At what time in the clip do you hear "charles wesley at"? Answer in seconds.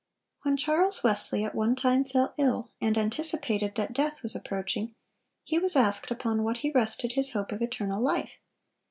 0.57-1.53